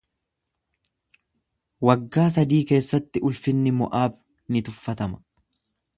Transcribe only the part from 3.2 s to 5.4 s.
ulfinni Mo'aab ni tuffatama.